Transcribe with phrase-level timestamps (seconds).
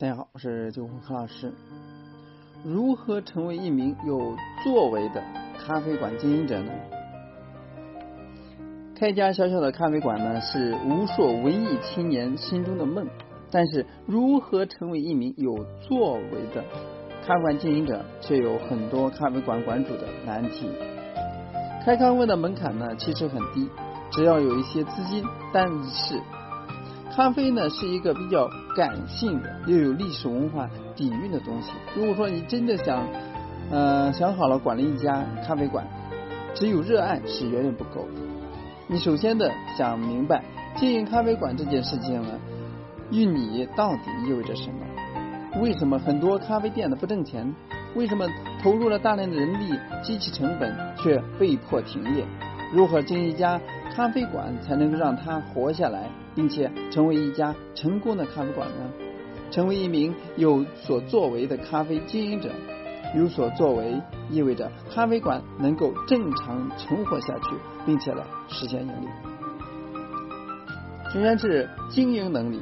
[0.00, 1.52] 大家好，我是九红何老师。
[2.62, 5.20] 如何成为一名有作为的
[5.58, 6.70] 咖啡馆经营者呢？
[8.94, 13.08] 开一家小小的咖啡馆呢，是无数文艺青年心中的梦。
[13.50, 16.62] 但是，如何成为一名有作为的
[17.26, 20.68] 咖啡馆经营者，却有很多咖啡馆馆主的难题。
[21.84, 23.68] 开咖啡馆的门槛呢，其实很低，
[24.12, 25.24] 只要有一些资金。
[25.52, 26.20] 但是，
[27.18, 31.72] 咖啡呢是一个比较感性的，又有历史文化底蕴的东西。
[31.96, 33.04] 如果说你真的想，
[33.72, 35.84] 呃，想好了管理一家咖啡馆，
[36.54, 38.20] 只有热爱是远远不够的。
[38.86, 40.44] 你首先的想明白，
[40.76, 42.38] 经营咖啡馆这件事情呢，
[43.10, 45.60] 与你到底意味着什么？
[45.60, 47.52] 为什么很多咖啡店的不挣钱？
[47.96, 48.28] 为什么
[48.62, 52.24] 投入了大量的人力、机器成本却被迫停业？
[52.72, 53.60] 如何经营一家
[53.94, 58.90] 咖啡馆才能够让它活下来，并且成为一家成功的咖啡馆呢？
[59.50, 62.50] 成为一名有所作为的咖啡经营者，
[63.16, 69.08] 有所作为意味着咖啡馆能够正常存活下去，并且呢实现盈利。
[71.12, 72.60] 首先是经营能力。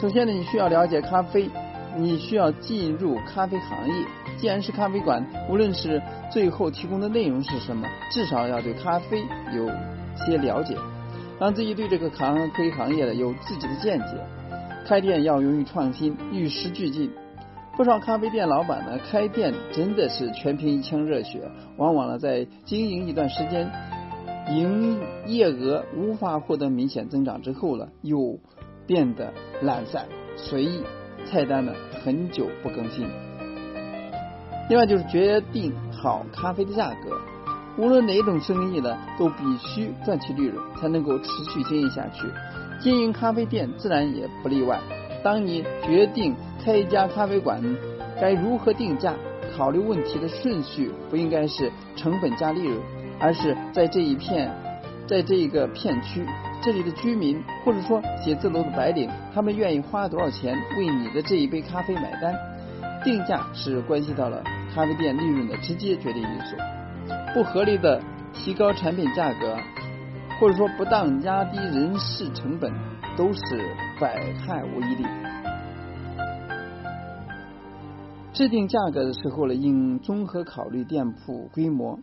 [0.00, 1.50] 首先呢，你需要了解咖啡。
[1.96, 3.94] 你需要进入咖啡行业，
[4.36, 9.22] 既然是咖啡馆，无论是最后提供的内容是什么，至少要对咖啡
[9.54, 9.66] 有
[10.26, 10.76] 些了解，
[11.38, 14.18] 让自己对这个咖啡行业的有自己的见解。
[14.86, 17.10] 开店要勇于创新，与时俱进。
[17.76, 23.70] 不少咖啡店老板呢，开店真的是全凭一腔热血，往往呢在经营一段时间，
[24.50, 28.38] 营业额无法获得明显增长之后呢，又
[28.86, 30.06] 变得懒散
[30.36, 30.82] 随意。
[31.24, 31.72] 菜单呢
[32.04, 33.06] 很久不更新。
[34.68, 37.20] 另外就是决定好咖啡的价格，
[37.76, 42.26] 无论哪种生意呢，都必须赚取利润，才能够持续经营下去。
[42.80, 44.80] 经营咖啡店自然也不例外。
[45.22, 47.62] 当你决定开一家咖啡馆，
[48.20, 49.14] 该如何定价？
[49.56, 52.76] 考虑问题的顺序不应该是成本加利润，
[53.20, 54.50] 而是在这一片，
[55.06, 56.26] 在这一个片区。
[56.64, 62.34] 这里的居民，或者说写字楼的白领，他们愿意花多少钱为你的这一杯咖啡买单？
[63.04, 64.42] 定价是关系到了
[64.74, 66.56] 咖啡店利润的直接决定因素。
[67.34, 68.00] 不合理的
[68.32, 69.58] 提高产品价格，
[70.40, 72.72] 或者说不当压低人事成本，
[73.14, 73.40] 都是
[74.00, 75.04] 百害无一利。
[78.32, 81.98] 制定价格的时候呢，应综合考虑店铺规模、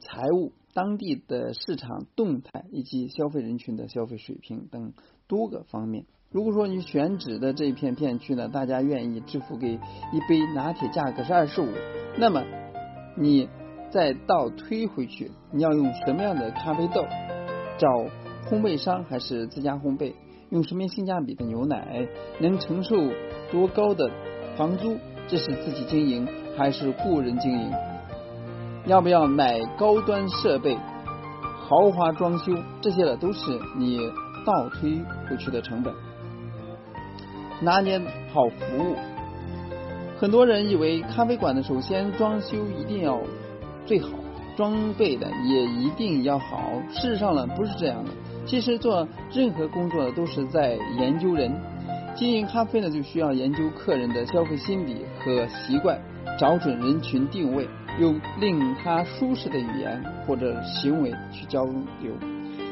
[0.00, 0.52] 财务。
[0.72, 4.92] 当地的市场动态以及消费人群的消费水平等
[5.26, 6.06] 多个方面。
[6.30, 11.66] 如果说你选址的这一片片区呢，大家愿意支付给一杯拿铁价格是二十五，
[12.16, 12.44] 那么
[13.16, 13.48] 你
[13.90, 17.04] 再倒推回去，你要用什么样的咖啡豆？
[17.76, 17.88] 找
[18.48, 20.14] 烘焙商还是自家烘焙？
[20.50, 22.06] 用什么性价比的牛奶？
[22.40, 22.94] 能承受
[23.50, 24.08] 多高的
[24.56, 24.96] 房租？
[25.26, 27.72] 这是自己经营还是雇人经营？
[28.90, 30.76] 要不要买高端设备、
[31.60, 32.52] 豪华装修？
[32.80, 34.00] 这些呢，都是你
[34.44, 35.94] 倒推回去的成本。
[37.60, 38.00] 拿捏
[38.34, 38.96] 好服务，
[40.18, 43.16] 很多人以为咖啡馆的首先装修一定要
[43.86, 44.08] 最好，
[44.56, 46.72] 装备的也一定要好。
[46.90, 48.10] 事实上呢，不是这样的。
[48.44, 51.56] 其实做任何工作都是在研究人。
[52.16, 55.96] 经营咖啡呢，就需要研究客人的消费心理和习惯，
[56.36, 57.68] 找准人群定位。
[57.98, 62.12] 用令他舒适的语言或者行为去交流。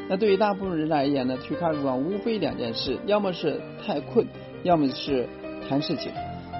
[0.07, 4.25] 那对于大部分人而言呢，去咖啡馆无非两件事：要么是太困，
[4.63, 5.27] 要么是
[5.67, 6.11] 谈事情。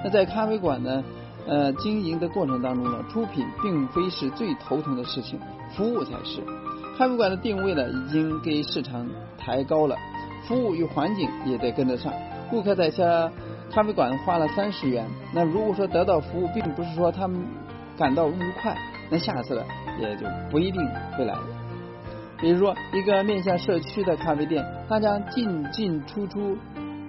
[0.04, 1.02] 那在咖啡馆呢，
[1.48, 5.40] 呃，经营的过程当中呢，出品并非是最头疼的事情，
[5.76, 6.40] 服务才是。
[6.96, 9.04] 咖啡馆的定位呢，已经给市场
[9.36, 9.96] 抬高了，
[10.46, 12.12] 服务与环境也得跟得上。
[12.48, 13.32] 顾客在家
[13.72, 15.04] 咖啡馆花了三十元，
[15.34, 17.42] 那如果说得到服务，并不是说他们。
[18.00, 18.74] 感到愉快，
[19.10, 19.62] 那下次呢
[20.00, 20.80] 也就不一定
[21.14, 21.42] 会来了。
[22.38, 26.56] 比如说，一个面向社区的咖啡店，大家进进出出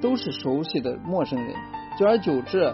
[0.02, 1.56] 都是熟悉的陌生人，
[1.98, 2.74] 久而久之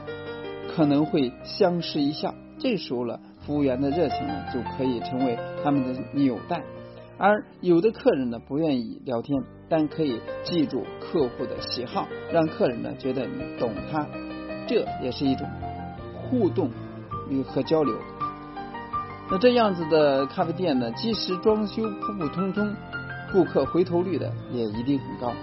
[0.76, 2.34] 可能会相视一笑。
[2.58, 6.64] 这时候了，服务员的热情呢就可以成为他们的纽带。
[7.20, 9.40] 而有的客人呢不愿意聊天，
[9.70, 14.08] 但可以记住客户的喜好，让客人呢觉得你懂他，
[14.68, 15.48] 这也是一种
[16.16, 16.72] 互动。
[17.30, 17.96] 与和交流，
[19.30, 22.74] 那这样子的咖啡店呢，即使装修普普通通，
[23.32, 25.34] 顾客回头率的也一定很高。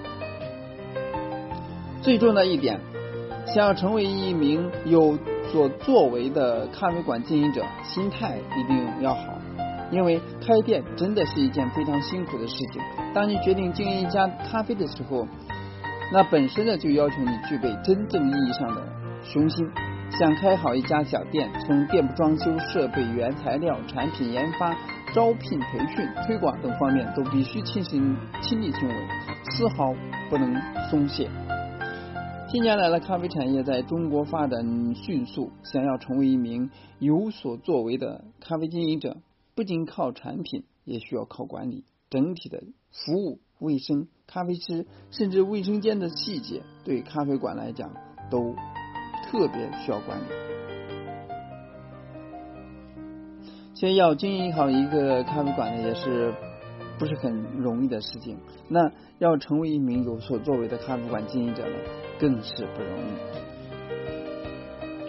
[2.00, 2.81] 最重要的一点，
[3.46, 5.19] 想要成为一名有
[5.50, 9.38] 所作为的咖啡馆经营者，心态一定要好，
[9.90, 12.82] 因为开店真的是一件非常辛苦的事情。
[13.14, 15.26] 当你决定经营一家咖啡的时候，
[16.12, 18.82] 那本身呢就要求你具备真正意义上的
[19.22, 19.66] 雄心。
[20.16, 24.72] 想开好一家小店，从店铺装修、设备、原材料、产品研发、
[25.12, 28.94] 招聘、培训、推广等方面都必须亲身亲力亲为，
[29.50, 29.93] 丝毫
[30.31, 30.55] 不能
[30.88, 31.28] 松懈。
[32.49, 36.70] 近年来的咖啡产业在中国发展迅速，想要成为一名
[37.00, 39.16] 有所作为的咖啡经营者，
[39.56, 41.82] 不仅靠产品，也需要靠管理。
[42.08, 42.62] 整体的
[42.93, 47.90] 服务、卫生、咖啡师，甚至卫生间的细节，对咖啡馆来讲
[48.31, 48.55] 都。
[49.34, 50.22] 特别需要管理，
[53.75, 56.32] 所以要经营好一个咖啡馆呢，也是
[57.00, 58.38] 不是很容易的事情。
[58.69, 58.88] 那
[59.19, 61.75] 要成为一名有所作为的咖啡馆经营者呢，
[62.16, 63.02] 更是不容易。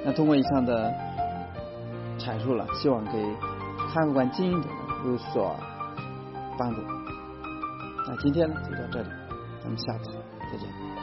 [0.04, 0.92] 那通过以上的
[2.18, 3.24] 阐述了，希望给
[3.94, 4.76] 咖啡馆经营者呢
[5.06, 5.56] 有所
[6.58, 6.82] 帮助。
[8.08, 9.10] 那今天呢就到这里，
[9.62, 10.10] 咱们下次
[10.52, 10.95] 再见。